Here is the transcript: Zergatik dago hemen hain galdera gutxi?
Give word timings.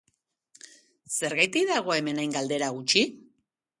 Zergatik 1.17 1.69
dago 1.73 1.93
hemen 1.99 2.23
hain 2.25 2.33
galdera 2.39 2.71
gutxi? 2.79 3.05